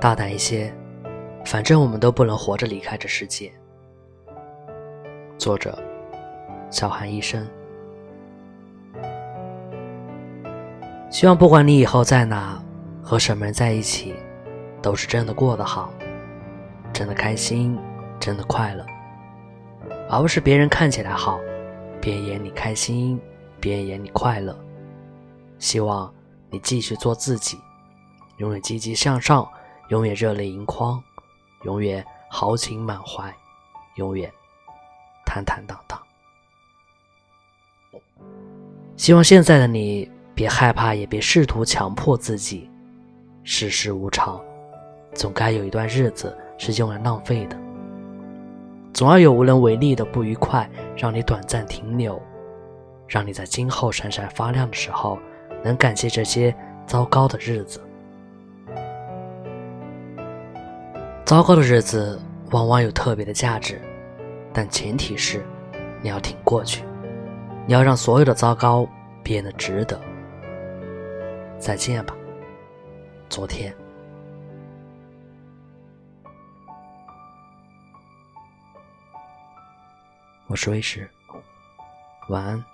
[0.00, 0.72] 大胆一些，
[1.44, 3.52] 反正我们都不能活着离开这世界。
[5.36, 5.76] 作者：
[6.70, 7.44] 小韩医生。
[11.10, 12.62] 希望不管你以后在哪，
[13.02, 14.14] 和什么人在一起，
[14.80, 15.92] 都是真的过得好，
[16.92, 17.76] 真的开心，
[18.20, 18.86] 真的快乐，
[20.08, 21.40] 而不是别人看起来好，
[22.00, 23.20] 别人眼里开心，
[23.58, 24.56] 别人眼里快乐。
[25.58, 26.12] 希望
[26.50, 27.58] 你继续做自己，
[28.36, 29.44] 永远积极向上。
[29.88, 31.02] 永远热泪盈眶，
[31.64, 33.34] 永远豪情满怀，
[33.96, 34.30] 永远
[35.24, 36.00] 坦坦荡荡。
[38.96, 42.70] 希望现在的你别害怕，也别试图强迫自己。
[43.44, 44.38] 世事无常，
[45.14, 47.56] 总该有一段日子是用来浪费的。
[48.92, 52.20] 总要有无能为力的不愉快，让你短暂停留，
[53.06, 55.18] 让你在今后闪闪发亮的时候，
[55.62, 56.54] 能感谢这些
[56.86, 57.80] 糟糕的日子。
[61.28, 62.18] 糟糕的日子
[62.52, 63.78] 往往有特别的价值，
[64.50, 65.44] 但前提是
[66.00, 66.82] 你要挺过去，
[67.66, 68.88] 你要让所有的糟糕
[69.22, 70.00] 变得值得。
[71.58, 72.16] 再见吧，
[73.28, 73.74] 昨天。
[80.46, 81.06] 我是威士，
[82.30, 82.64] 晚安。